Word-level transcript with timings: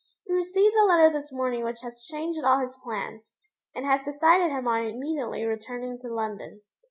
He 0.25 0.33
received 0.33 0.73
a 0.75 0.85
letter 0.85 1.11
this 1.11 1.31
morning 1.31 1.63
which 1.63 1.81
has 1.81 2.01
changed 2.03 2.41
all 2.43 2.57
his 2.57 2.75
plans, 2.83 3.21
and 3.75 3.85
has 3.85 4.03
decided 4.03 4.49
him 4.49 4.67
on 4.67 4.81
immediately 4.83 5.45
returning 5.45 5.99
to 6.01 6.11
London. 6.11 6.61